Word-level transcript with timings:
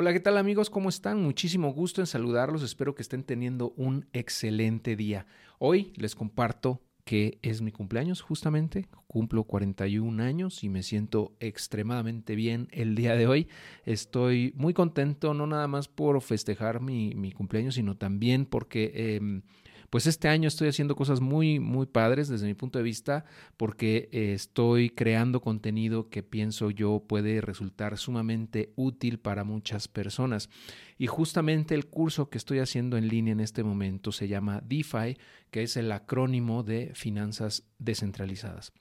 Hola, 0.00 0.12
¿qué 0.12 0.20
tal 0.20 0.38
amigos? 0.38 0.70
¿Cómo 0.70 0.90
están? 0.90 1.20
Muchísimo 1.20 1.72
gusto 1.72 2.00
en 2.00 2.06
saludarlos. 2.06 2.62
Espero 2.62 2.94
que 2.94 3.02
estén 3.02 3.24
teniendo 3.24 3.72
un 3.76 4.06
excelente 4.12 4.94
día. 4.94 5.26
Hoy 5.58 5.92
les 5.96 6.14
comparto 6.14 6.80
que 7.04 7.40
es 7.42 7.62
mi 7.62 7.72
cumpleaños 7.72 8.20
justamente. 8.20 8.86
Cumplo 9.08 9.42
41 9.42 10.22
años 10.22 10.62
y 10.62 10.68
me 10.68 10.84
siento 10.84 11.34
extremadamente 11.40 12.36
bien 12.36 12.68
el 12.70 12.94
día 12.94 13.16
de 13.16 13.26
hoy. 13.26 13.48
Estoy 13.86 14.52
muy 14.54 14.72
contento, 14.72 15.34
no 15.34 15.48
nada 15.48 15.66
más 15.66 15.88
por 15.88 16.22
festejar 16.22 16.80
mi, 16.80 17.16
mi 17.16 17.32
cumpleaños, 17.32 17.74
sino 17.74 17.96
también 17.96 18.46
porque... 18.46 18.92
Eh, 18.94 19.42
pues 19.90 20.06
este 20.06 20.28
año 20.28 20.48
estoy 20.48 20.68
haciendo 20.68 20.96
cosas 20.96 21.20
muy, 21.20 21.60
muy 21.60 21.86
padres 21.86 22.28
desde 22.28 22.46
mi 22.46 22.54
punto 22.54 22.78
de 22.78 22.84
vista 22.84 23.24
porque 23.56 24.08
eh, 24.12 24.32
estoy 24.34 24.90
creando 24.90 25.40
contenido 25.40 26.10
que 26.10 26.22
pienso 26.22 26.70
yo 26.70 27.04
puede 27.06 27.40
resultar 27.40 27.96
sumamente 27.96 28.72
útil 28.76 29.18
para 29.18 29.44
muchas 29.44 29.88
personas. 29.88 30.50
Y 30.98 31.06
justamente 31.06 31.74
el 31.74 31.86
curso 31.86 32.28
que 32.28 32.38
estoy 32.38 32.58
haciendo 32.58 32.96
en 32.96 33.08
línea 33.08 33.32
en 33.32 33.40
este 33.40 33.62
momento 33.62 34.12
se 34.12 34.28
llama 34.28 34.62
DeFi, 34.64 35.16
que 35.50 35.62
es 35.62 35.76
el 35.76 35.90
acrónimo 35.92 36.62
de 36.62 36.92
finanzas 36.94 37.64
descentralizadas. 37.78 38.72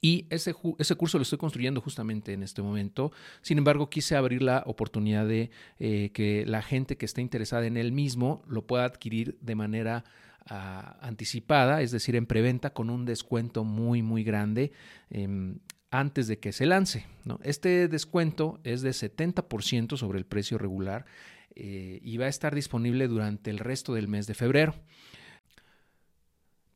Y 0.00 0.26
ese, 0.30 0.54
ese, 0.78 0.94
curso 0.94 1.18
lo 1.18 1.22
estoy 1.22 1.38
construyendo 1.38 1.80
justamente 1.80 2.32
en 2.32 2.42
este 2.42 2.62
momento. 2.62 3.12
Sin 3.40 3.58
embargo, 3.58 3.88
quise 3.88 4.16
abrir 4.16 4.42
la 4.42 4.62
oportunidad 4.66 5.26
de 5.26 5.50
eh, 5.78 6.10
que 6.12 6.44
la 6.46 6.62
gente 6.62 6.96
que 6.96 7.06
esté 7.06 7.22
interesada 7.22 7.66
en 7.66 7.76
él 7.76 7.92
mismo 7.92 8.42
lo 8.46 8.66
pueda 8.66 8.84
adquirir 8.84 9.38
de 9.40 9.54
manera 9.54 10.04
ah, 10.48 10.98
anticipada, 11.00 11.80
es 11.82 11.90
decir, 11.90 12.14
en 12.14 12.26
preventa 12.26 12.74
con 12.74 12.90
un 12.90 13.04
descuento 13.04 13.64
muy, 13.64 14.02
muy 14.02 14.22
grande. 14.22 14.72
Em, 15.10 15.58
antes 15.90 16.26
de 16.26 16.38
que 16.38 16.52
se 16.52 16.66
lance. 16.66 17.06
Este 17.42 17.88
descuento 17.88 18.60
es 18.64 18.82
de 18.82 18.90
70% 18.90 19.96
sobre 19.96 20.18
el 20.18 20.26
precio 20.26 20.58
regular 20.58 21.06
eh, 21.54 22.00
y 22.02 22.16
va 22.16 22.26
a 22.26 22.28
estar 22.28 22.54
disponible 22.54 23.08
durante 23.08 23.50
el 23.50 23.58
resto 23.58 23.94
del 23.94 24.08
mes 24.08 24.26
de 24.26 24.34
febrero. 24.34 24.74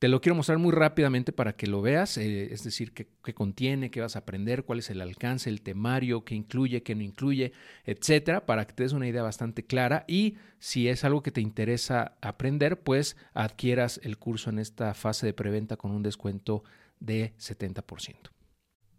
Te 0.01 0.09
lo 0.09 0.23
quiero 0.23 0.35
mostrar 0.35 0.57
muy 0.57 0.73
rápidamente 0.73 1.31
para 1.31 1.53
que 1.53 1.67
lo 1.67 1.83
veas, 1.83 2.17
eh, 2.17 2.55
es 2.55 2.65
decir, 2.65 2.95
qué, 2.95 3.35
contiene, 3.35 3.91
qué 3.91 4.01
vas 4.01 4.17
a 4.17 4.21
aprender, 4.21 4.65
cuál 4.65 4.79
es 4.79 4.89
el 4.89 5.03
alcance, 5.03 5.51
el 5.51 5.61
temario, 5.61 6.25
qué 6.25 6.35
incluye, 6.35 6.83
qué 6.83 6.95
no 6.95 7.03
incluye, 7.03 7.53
etcétera, 7.85 8.47
para 8.47 8.67
que 8.67 8.73
te 8.73 8.83
des 8.83 8.95
una 8.95 9.07
idea 9.07 9.23
bastante 9.23 9.67
clara 9.67 10.07
y 10.09 10.39
si 10.59 10.89
es 10.89 11.05
algo 11.05 11.23
que 11.23 11.33
te 11.33 11.43
interesa 11.43 12.17
aprender, 12.23 12.81
pues 12.81 13.19
adquieras 13.35 14.01
el 14.03 14.17
curso 14.17 14.49
en 14.49 14.59
esta 14.59 14.95
fase 14.95 15.27
de 15.27 15.35
preventa 15.35 15.77
con 15.77 15.91
un 15.91 16.03
descuento 16.03 16.65
de 16.99 17.35
70%. 17.37 18.31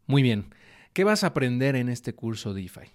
Muy 0.05 0.21
bien, 0.21 0.53
¿qué 0.93 1.03
vas 1.03 1.23
a 1.23 1.27
aprender 1.27 1.75
en 1.75 1.89
este 1.89 2.13
curso 2.13 2.53
DeFi? 2.53 2.91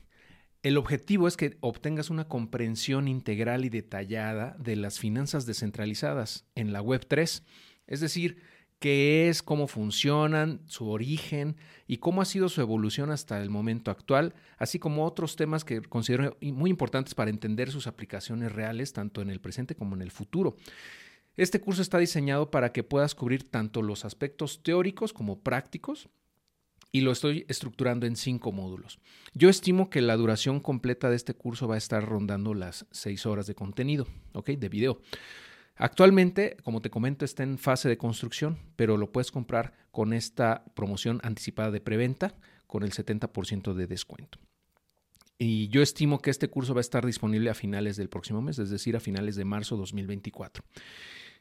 El 0.63 0.77
objetivo 0.77 1.27
es 1.27 1.37
que 1.37 1.57
obtengas 1.61 2.11
una 2.11 2.29
comprensión 2.29 3.09
integral 3.09 3.65
y 3.65 3.69
detallada 3.69 4.55
de 4.61 4.77
las 4.77 5.01
finanzas 5.01 5.45
descentralizadas 5.45 6.47
en 6.55 6.73
la 6.73 6.81
Web 6.81 7.07
3 7.09 7.43
es 7.87 8.01
decir, 8.01 8.39
qué 8.79 9.29
es, 9.29 9.43
cómo 9.43 9.69
funcionan, 9.69 10.61
su 10.67 10.89
origen 10.89 11.57
y 11.87 11.99
cómo 11.99 12.21
ha 12.21 12.27
sido 12.27 12.49
su 12.49 12.61
evolución 12.61 13.11
hasta 13.11 13.41
el 13.41 13.51
momento 13.51 13.91
actual, 13.91 14.35
así 14.59 14.79
como 14.79 15.05
otros 15.05 15.37
temas 15.37 15.65
que 15.65 15.81
considero 15.83 16.37
muy 16.41 16.71
importantes 16.71 17.15
para 17.15 17.31
entender 17.31 17.71
sus 17.71 17.87
aplicaciones 17.87 18.53
reales 18.53 18.93
tanto 18.93 19.23
en 19.23 19.31
el 19.31 19.41
presente 19.41 19.75
como 19.75 19.95
en 19.97 20.03
el 20.03 20.11
futuro. 20.11 20.57
Este 21.37 21.61
curso 21.61 21.83
está 21.83 21.99
diseñado 21.99 22.51
para 22.51 22.73
que 22.73 22.83
puedas 22.83 23.15
cubrir 23.15 23.49
tanto 23.49 23.83
los 23.83 24.05
aspectos 24.05 24.63
teóricos 24.63 25.13
como 25.13 25.41
prácticos 25.41 26.09
y 26.93 27.03
lo 27.03 27.13
estoy 27.13 27.45
estructurando 27.49 28.07
en 28.07 28.17
cinco 28.17 28.53
módulos. 28.53 28.99
Yo 29.35 29.51
estimo 29.51 29.91
que 29.91 30.01
la 30.01 30.17
duración 30.17 30.61
completa 30.61 31.11
de 31.11 31.17
este 31.17 31.35
curso 31.35 31.69
va 31.69 31.75
a 31.75 31.79
estar 31.79 32.03
rondando 32.03 32.55
las 32.55 32.87
seis 32.91 33.27
horas 33.27 33.47
de 33.47 33.55
contenido, 33.55 34.07
¿ok? 34.33 34.51
De 34.51 34.69
video. 34.71 35.01
Actualmente, 35.77 36.57
como 36.65 36.81
te 36.81 36.91
comento, 36.91 37.25
está 37.25 37.43
en 37.43 37.59
fase 37.59 37.89
de 37.89 37.99
construcción, 37.99 38.59
pero 38.77 38.97
lo 38.97 39.13
puedes 39.13 39.31
comprar 39.31 39.75
con 39.91 40.13
esta 40.13 40.65
promoción 40.75 41.21
anticipada 41.23 41.71
de 41.71 41.81
preventa 41.81 42.35
con 42.67 42.83
el 42.83 42.93
70% 42.93 43.75
de 43.75 43.87
descuento. 43.87 44.39
Y 45.39 45.69
yo 45.69 45.83
estimo 45.83 46.21
que 46.21 46.31
este 46.31 46.49
curso 46.49 46.75
va 46.75 46.81
a 46.81 46.83
estar 46.83 47.05
disponible 47.05 47.51
a 47.51 47.55
finales 47.55 47.97
del 47.97 48.09
próximo 48.09 48.41
mes, 48.41 48.59
es 48.59 48.71
decir, 48.71 48.97
a 48.97 49.01
finales 49.01 49.37
de 49.37 49.45
marzo 49.45 49.77
2024. 49.77 50.65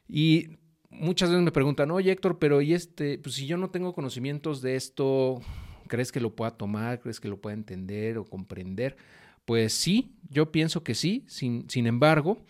Y 0.06 0.58
muchas 0.90 1.30
veces 1.30 1.42
me 1.42 1.50
preguntan, 1.50 1.90
oye 1.90 2.12
Héctor, 2.12 2.38
pero 2.38 2.60
¿y 2.60 2.74
este? 2.74 3.18
Pues 3.18 3.36
si 3.36 3.46
yo 3.46 3.56
no 3.56 3.70
tengo 3.70 3.94
conocimientos 3.94 4.60
de 4.60 4.76
esto, 4.76 5.40
¿crees 5.88 6.12
que 6.12 6.20
lo 6.20 6.36
pueda 6.36 6.50
tomar? 6.50 7.00
¿Crees 7.00 7.20
que 7.20 7.28
lo 7.28 7.40
pueda 7.40 7.54
entender 7.54 8.18
o 8.18 8.26
comprender? 8.26 8.98
Pues 9.46 9.72
sí, 9.72 10.12
yo 10.28 10.52
pienso 10.52 10.84
que 10.84 10.94
sí. 10.94 11.24
Sin, 11.28 11.86
embargo, 11.86 12.44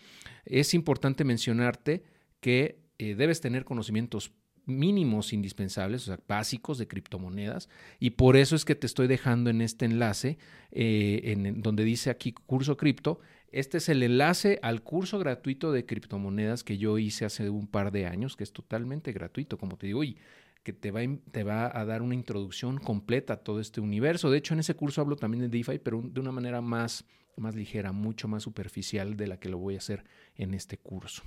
es 0.45 0.73
importante 0.73 1.23
mencionarte 1.23 2.03
que 2.41 2.81
eh, 2.97 3.15
debes 3.15 3.39
tener 3.39 3.63
conocimientos 3.63 4.33
mínimos 4.65 5.31
indispensables, 5.31 6.01
o 6.03 6.05
sea, 6.07 6.19
básicos 6.27 6.77
de 6.77 6.87
criptomonedas, 6.87 7.69
y 7.99 8.11
por 8.11 8.35
eso 8.35 8.55
es 8.55 8.65
que 8.65 8.75
te 8.75 8.85
estoy 8.85 9.07
dejando 9.07 9.49
en 9.49 9.61
este 9.61 9.85
enlace, 9.85 10.37
eh, 10.71 11.21
en, 11.23 11.61
donde 11.61 11.85
dice 11.85 12.09
aquí 12.09 12.33
curso 12.33 12.75
cripto. 12.75 13.21
Este 13.49 13.77
es 13.77 13.87
el 13.87 14.03
enlace 14.03 14.59
al 14.61 14.83
curso 14.83 15.19
gratuito 15.19 15.71
de 15.71 15.85
criptomonedas 15.85 16.65
que 16.65 16.77
yo 16.77 16.97
hice 16.97 17.23
hace 17.23 17.49
un 17.49 17.67
par 17.67 17.91
de 17.91 18.07
años, 18.07 18.35
que 18.35 18.43
es 18.43 18.51
totalmente 18.51 19.13
gratuito, 19.13 19.57
como 19.57 19.77
te 19.77 19.87
digo, 19.87 20.03
y 20.03 20.17
que 20.67 20.73
te 20.73 20.91
va, 20.91 20.99
te 21.31 21.45
va 21.45 21.71
a 21.73 21.85
dar 21.85 22.01
una 22.01 22.13
introducción 22.13 22.77
completa 22.77 23.35
a 23.35 23.37
todo 23.37 23.61
este 23.61 23.79
universo. 23.79 24.29
De 24.29 24.37
hecho, 24.37 24.53
en 24.53 24.59
ese 24.59 24.75
curso 24.75 24.99
hablo 24.99 25.15
también 25.15 25.49
de 25.49 25.57
DeFi, 25.57 25.79
pero 25.79 26.01
de 26.03 26.19
una 26.19 26.33
manera 26.33 26.59
más 26.59 27.05
más 27.37 27.55
ligera, 27.55 27.93
mucho 27.93 28.27
más 28.27 28.43
superficial 28.43 29.15
de 29.15 29.27
la 29.27 29.39
que 29.39 29.47
lo 29.47 29.59
voy 29.59 29.75
a 29.75 29.77
hacer 29.77 30.03
en 30.35 30.53
este 30.53 30.77
curso. 30.77 31.23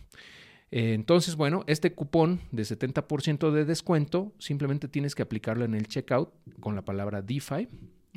Eh, 0.71 0.93
entonces, 0.93 1.37
bueno, 1.37 1.65
este 1.69 1.95
cupón 1.95 2.41
de 2.53 2.65
70% 2.65 3.50
de 3.50 3.65
descuento 3.65 4.34
simplemente 4.39 4.89
tienes 4.89 5.15
que 5.15 5.23
aplicarlo 5.23 5.65
en 5.65 5.75
el 5.75 5.87
checkout 5.87 6.34
con 6.61 6.75
la 6.75 6.84
palabra 6.84 7.23
DeFi, 7.23 7.67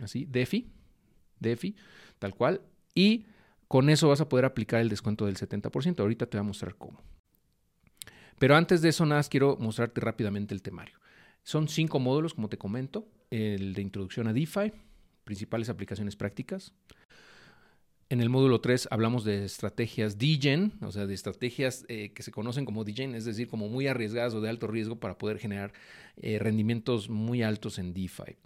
así, 0.02 0.26
DeFi, 0.26 0.68
DeFi, 1.40 1.76
tal 2.20 2.36
cual, 2.36 2.62
y 2.94 3.28
con 3.70 3.90
eso 3.90 4.10
vas 4.10 4.20
a 4.20 4.28
poder 4.28 4.44
aplicar 4.44 4.82
el 4.82 4.90
descuento 4.90 5.26
del 5.26 5.38
70%. 5.38 6.02
Ahorita 6.02 6.26
te 6.26 6.38
voy 6.38 6.44
a 6.46 6.48
mostrar 6.48 6.76
cómo. 6.76 7.00
Pero 8.40 8.58
antes 8.58 8.82
de 8.82 8.90
eso, 8.90 9.06
nada, 9.06 9.24
quiero 9.24 9.56
mostrarte 9.58 10.02
rápidamente 10.02 10.54
el 10.54 10.62
temario. 10.62 11.00
Son 11.44 11.68
cinco 11.68 12.00
módulos, 12.00 12.34
como 12.34 12.50
te 12.50 12.58
comento, 12.58 13.08
el 13.30 13.74
de 13.74 13.82
introducción 13.82 14.28
a 14.28 14.34
DeFi, 14.34 14.72
principales 15.24 15.70
aplicaciones 15.70 16.16
prácticas, 16.16 16.74
en 18.14 18.22
el 18.22 18.30
módulo 18.30 18.62
3 18.62 18.90
hablamos 18.92 19.24
de 19.24 19.44
estrategias 19.44 20.20
DGen, 20.20 20.74
o 20.82 20.92
sea, 20.92 21.08
de 21.08 21.16
estrategias 21.16 21.84
eh, 21.88 22.12
que 22.14 22.22
se 22.22 22.32
conocen 22.32 22.64
como 22.64 22.84
DGen, 22.84 23.16
es 23.16 23.26
decir, 23.26 23.48
como 23.48 23.70
muy 23.70 23.88
arriesgadas 23.88 24.36
o 24.36 24.42
de 24.42 24.50
alto 24.50 24.68
riesgo 24.68 25.00
para 25.00 25.18
poder 25.18 25.40
generar 25.40 25.74
eh, 26.18 26.38
rendimientos 26.38 27.10
muy 27.10 27.42
altos 27.42 27.80
en 27.80 27.96
DeFi. 27.96 28.38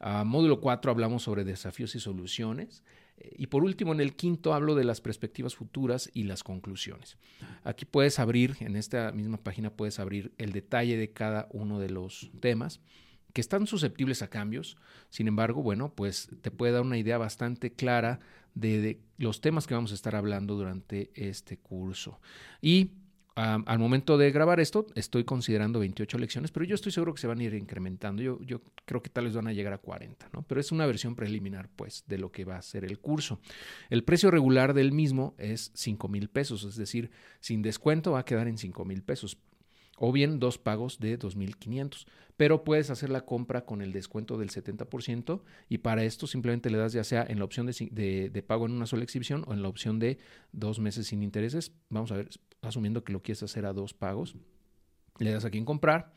Uh, 0.00 0.24
módulo 0.24 0.60
4 0.60 0.90
hablamos 0.90 1.22
sobre 1.22 1.44
desafíos 1.44 1.94
y 1.94 2.00
soluciones. 2.00 2.82
Eh, 3.18 3.34
y 3.36 3.46
por 3.48 3.64
último, 3.64 3.92
en 3.92 4.00
el 4.00 4.16
quinto 4.16 4.54
hablo 4.54 4.74
de 4.74 4.84
las 4.84 5.00
perspectivas 5.00 5.54
futuras 5.54 6.10
y 6.14 6.24
las 6.24 6.42
conclusiones. 6.42 7.18
Aquí 7.64 7.84
puedes 7.84 8.18
abrir, 8.18 8.56
en 8.60 8.76
esta 8.76 9.12
misma 9.12 9.36
página 9.36 9.70
puedes 9.70 9.98
abrir 9.98 10.32
el 10.38 10.52
detalle 10.52 10.96
de 10.96 11.12
cada 11.12 11.48
uno 11.52 11.78
de 11.78 11.90
los 11.90 12.30
temas 12.40 12.80
que 13.32 13.40
están 13.40 13.66
susceptibles 13.66 14.22
a 14.22 14.28
cambios. 14.28 14.76
Sin 15.08 15.28
embargo, 15.28 15.62
bueno, 15.62 15.94
pues 15.94 16.28
te 16.40 16.50
puede 16.50 16.72
dar 16.72 16.82
una 16.82 16.98
idea 16.98 17.18
bastante 17.18 17.72
clara 17.72 18.20
de, 18.54 19.00
los 19.18 19.40
temas 19.40 19.66
que 19.66 19.74
vamos 19.74 19.92
a 19.92 19.94
estar 19.94 20.16
hablando 20.16 20.54
durante 20.54 21.10
este 21.14 21.56
curso. 21.58 22.20
Y 22.60 22.92
al 23.40 23.78
momento 23.78 24.18
de 24.18 24.30
grabar 24.30 24.60
esto, 24.60 24.86
estoy 24.94 25.24
considerando 25.24 25.78
28 25.80 26.18
lecciones, 26.18 26.50
pero 26.50 26.66
yo 26.66 26.74
estoy 26.74 26.92
seguro 26.92 27.14
que 27.14 27.20
se 27.20 27.26
van 27.26 27.40
a 27.40 27.44
ir 27.44 27.54
incrementando. 27.54 28.22
Yo, 28.22 28.62
creo 28.84 29.02
que 29.02 29.10
tal 29.10 29.24
vez 29.24 29.34
van 29.34 29.46
a 29.46 29.52
llegar 29.52 29.72
a 29.72 29.78
40, 29.78 30.28
¿no? 30.32 30.42
Pero 30.42 30.60
es 30.60 30.72
una 30.72 30.86
versión 30.86 31.14
preliminar, 31.14 31.68
pues, 31.74 32.04
de 32.06 32.18
lo 32.18 32.30
que 32.32 32.44
va 32.44 32.56
a 32.56 32.62
ser 32.62 32.84
el 32.84 32.98
curso. 32.98 33.40
El 33.88 34.04
precio 34.04 34.30
regular 34.30 34.74
del 34.74 34.92
mismo 34.92 35.34
es 35.38 35.70
5 35.74 36.08
mil 36.08 36.28
pesos, 36.28 36.64
es 36.64 36.76
decir, 36.76 37.10
sin 37.40 37.62
descuento 37.62 38.12
va 38.12 38.20
a 38.20 38.24
quedar 38.24 38.48
en 38.48 38.58
5 38.58 38.84
mil 38.84 39.02
pesos 39.02 39.38
o 40.02 40.12
bien 40.12 40.40
dos 40.40 40.58
pagos 40.58 40.98
de 40.98 41.18
2.500. 41.18 42.06
Pero 42.38 42.64
puedes 42.64 42.88
hacer 42.88 43.10
la 43.10 43.26
compra 43.26 43.66
con 43.66 43.82
el 43.82 43.92
descuento 43.92 44.38
del 44.38 44.48
70% 44.48 45.42
y 45.68 45.78
para 45.78 46.04
esto 46.04 46.26
simplemente 46.26 46.70
le 46.70 46.78
das 46.78 46.94
ya 46.94 47.04
sea 47.04 47.24
en 47.28 47.38
la 47.38 47.44
opción 47.44 47.66
de, 47.66 48.44
pago 48.46 48.64
en 48.64 48.72
una 48.72 48.86
sola 48.86 49.04
exhibición 49.04 49.44
o 49.46 49.52
en 49.52 49.60
la 49.62 49.68
opción 49.68 49.98
de 49.98 50.18
dos 50.52 50.80
meses 50.80 51.08
sin 51.08 51.22
intereses. 51.22 51.72
Vamos 51.90 52.10
a 52.12 52.16
ver, 52.16 52.30
asumiendo 52.62 53.04
que 53.04 53.12
lo 53.12 53.22
quieres 53.22 53.42
hacer 53.42 53.66
a 53.66 53.72
dos 53.72 53.94
pagos. 53.94 54.36
Le 55.18 55.32
das 55.32 55.44
aquí 55.44 55.58
en 55.58 55.64
comprar. 55.64 56.12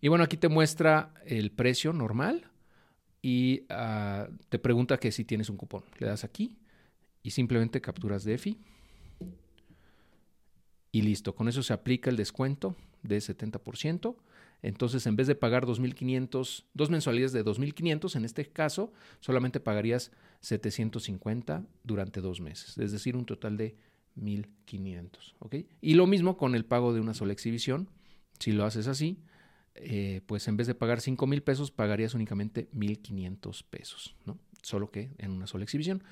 Y 0.00 0.08
bueno, 0.08 0.24
aquí 0.24 0.36
te 0.36 0.48
muestra 0.48 1.12
el 1.26 1.50
precio 1.50 1.92
normal 1.92 2.50
y 3.20 3.64
ah, 3.68 4.28
te 4.48 4.58
pregunta 4.58 4.98
que 4.98 5.12
si 5.12 5.24
tienes 5.24 5.50
un 5.50 5.56
cupón. 5.56 5.84
Le 5.98 6.06
das 6.06 6.24
aquí 6.24 6.56
y 7.22 7.30
simplemente 7.30 7.80
capturas 7.80 8.24
DeFi. 8.24 8.58
Y 10.92 11.02
listo, 11.02 11.34
con 11.34 11.48
eso 11.48 11.62
se 11.62 11.72
aplica 11.72 12.10
el 12.10 12.16
descuento 12.16 12.76
de 13.02 13.18
70%. 13.18 14.16
Entonces, 14.62 15.06
en 15.06 15.14
vez 15.14 15.26
de 15.26 15.34
pagar 15.34 15.66
2.500, 15.66 16.64
dos 16.74 16.90
mensualidades 16.90 17.32
de 17.32 17.44
2.500, 17.44 18.16
en 18.16 18.24
este 18.24 18.50
caso, 18.50 18.92
solamente 19.20 19.60
pagarías 19.60 20.10
750 20.40 21.64
durante 21.84 22.20
dos 22.20 22.40
meses, 22.40 22.78
es 22.78 22.92
decir, 22.92 23.16
un 23.16 23.24
total 23.24 23.56
de 23.56 23.76
1.500. 24.18 25.34
¿ok? 25.38 25.56
Y 25.80 25.94
lo 25.94 26.06
mismo 26.06 26.36
con 26.36 26.54
el 26.54 26.64
pago 26.64 26.92
de 26.92 27.00
una 27.00 27.14
sola 27.14 27.32
exhibición. 27.32 27.88
Si 28.38 28.52
lo 28.52 28.64
haces 28.64 28.86
así, 28.86 29.22
eh, 29.74 30.22
pues 30.26 30.48
en 30.48 30.56
vez 30.56 30.66
de 30.66 30.74
pagar 30.74 30.98
5.000 30.98 31.42
pesos, 31.42 31.70
pagarías 31.70 32.14
únicamente 32.14 32.68
1.500 32.72 33.64
pesos, 33.68 34.16
¿no? 34.26 34.38
Solo 34.62 34.90
que 34.90 35.10
en 35.18 35.32
una 35.32 35.46
sola 35.46 35.64
exhibición. 35.64 36.02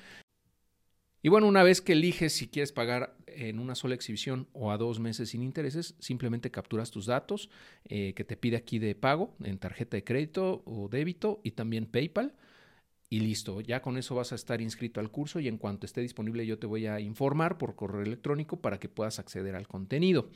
Y 1.21 1.29
bueno, 1.29 1.47
una 1.47 1.63
vez 1.63 1.81
que 1.81 1.93
eliges 1.93 2.33
si 2.33 2.47
quieres 2.47 2.71
pagar 2.71 3.17
en 3.27 3.59
una 3.59 3.75
sola 3.75 3.95
exhibición 3.95 4.47
o 4.53 4.71
a 4.71 4.77
dos 4.77 4.99
meses 4.99 5.29
sin 5.29 5.41
intereses, 5.41 5.95
simplemente 5.99 6.51
capturas 6.51 6.91
tus 6.91 7.05
datos 7.05 7.49
eh, 7.85 8.13
que 8.13 8.23
te 8.23 8.37
pide 8.37 8.55
aquí 8.55 8.79
de 8.79 8.95
pago 8.95 9.35
en 9.43 9.57
tarjeta 9.57 9.97
de 9.97 10.03
crédito 10.03 10.63
o 10.65 10.87
débito 10.89 11.41
y 11.43 11.51
también 11.51 11.85
PayPal 11.85 12.35
y 13.09 13.21
listo, 13.21 13.61
ya 13.61 13.81
con 13.81 13.97
eso 13.97 14.15
vas 14.15 14.33
a 14.33 14.35
estar 14.35 14.59
inscrito 14.59 14.99
al 14.99 15.09
curso 15.09 15.39
y 15.39 15.47
en 15.47 15.57
cuanto 15.57 15.85
esté 15.85 16.01
disponible 16.01 16.45
yo 16.45 16.59
te 16.59 16.67
voy 16.67 16.87
a 16.87 16.99
informar 16.99 17.57
por 17.57 17.75
correo 17.75 18.01
electrónico 18.01 18.59
para 18.59 18.81
que 18.81 18.89
puedas 18.89 19.17
acceder 19.17 19.55
al 19.55 19.65
contenido. 19.65 20.29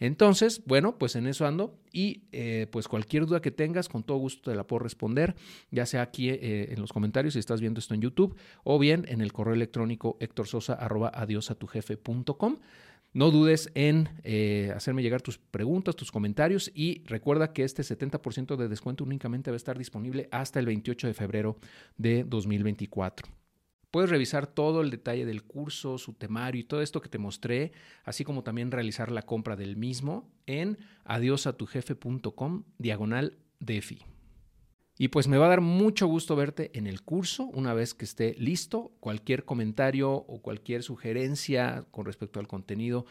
Entonces, 0.00 0.64
bueno, 0.66 0.98
pues 0.98 1.14
en 1.14 1.28
eso 1.28 1.46
ando 1.46 1.78
y 1.92 2.22
eh, 2.32 2.66
pues 2.72 2.88
cualquier 2.88 3.26
duda 3.26 3.40
que 3.40 3.52
tengas, 3.52 3.88
con 3.88 4.02
todo 4.02 4.18
gusto 4.18 4.50
te 4.50 4.56
la 4.56 4.66
puedo 4.66 4.80
responder, 4.80 5.36
ya 5.70 5.86
sea 5.86 6.02
aquí 6.02 6.30
eh, 6.30 6.72
en 6.72 6.80
los 6.80 6.92
comentarios 6.92 7.34
si 7.34 7.38
estás 7.38 7.60
viendo 7.60 7.78
esto 7.78 7.94
en 7.94 8.00
YouTube 8.00 8.34
o 8.64 8.80
bien 8.80 9.06
en 9.08 9.20
el 9.20 9.32
correo 9.32 9.54
electrónico 9.54 10.16
hectorsosa.adiosatujefe.com. 10.18 12.58
No 13.14 13.30
dudes 13.30 13.70
en 13.74 14.08
eh, 14.24 14.72
hacerme 14.74 15.02
llegar 15.02 15.22
tus 15.22 15.38
preguntas, 15.38 15.94
tus 15.94 16.10
comentarios 16.10 16.72
y 16.74 17.04
recuerda 17.04 17.52
que 17.52 17.62
este 17.62 17.82
70% 17.82 18.56
de 18.56 18.66
descuento 18.66 19.04
únicamente 19.04 19.52
va 19.52 19.54
a 19.54 19.56
estar 19.56 19.78
disponible 19.78 20.28
hasta 20.32 20.58
el 20.58 20.66
28 20.66 21.06
de 21.06 21.14
febrero 21.14 21.56
de 21.96 22.24
2024. 22.24 23.28
Puedes 23.92 24.10
revisar 24.10 24.48
todo 24.48 24.80
el 24.80 24.90
detalle 24.90 25.24
del 25.26 25.44
curso, 25.44 25.96
su 25.96 26.14
temario 26.14 26.60
y 26.60 26.64
todo 26.64 26.82
esto 26.82 27.00
que 27.00 27.08
te 27.08 27.18
mostré, 27.18 27.70
así 28.02 28.24
como 28.24 28.42
también 28.42 28.72
realizar 28.72 29.12
la 29.12 29.22
compra 29.22 29.54
del 29.54 29.76
mismo 29.76 30.28
en 30.46 30.78
adiosatujefe.com 31.04 32.64
diagonal 32.78 33.38
DEFI. 33.60 34.13
Y 34.96 35.08
pues 35.08 35.26
me 35.26 35.38
va 35.38 35.46
a 35.46 35.48
dar 35.48 35.60
mucho 35.60 36.06
gusto 36.06 36.36
verte 36.36 36.70
en 36.74 36.86
el 36.86 37.02
curso 37.02 37.44
una 37.44 37.74
vez 37.74 37.94
que 37.94 38.04
esté 38.04 38.34
listo. 38.38 38.92
Cualquier 39.00 39.44
comentario 39.44 40.12
o 40.12 40.40
cualquier 40.40 40.84
sugerencia 40.84 41.84
con 41.90 42.06
respecto 42.06 42.38
al 42.38 42.46
contenido, 42.46 43.04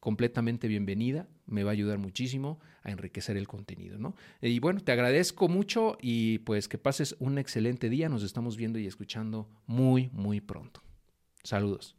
completamente 0.00 0.66
bienvenida. 0.66 1.28
Me 1.46 1.62
va 1.62 1.70
a 1.70 1.72
ayudar 1.74 1.98
muchísimo 1.98 2.58
a 2.82 2.90
enriquecer 2.90 3.36
el 3.36 3.46
contenido, 3.46 3.98
¿no? 3.98 4.16
Y 4.42 4.58
bueno, 4.58 4.80
te 4.80 4.90
agradezco 4.90 5.48
mucho 5.48 5.96
y 6.00 6.38
pues 6.38 6.66
que 6.66 6.78
pases 6.78 7.14
un 7.20 7.38
excelente 7.38 7.88
día. 7.88 8.08
Nos 8.08 8.24
estamos 8.24 8.56
viendo 8.56 8.80
y 8.80 8.86
escuchando 8.86 9.48
muy, 9.66 10.10
muy 10.12 10.40
pronto. 10.40 10.82
Saludos. 11.44 11.94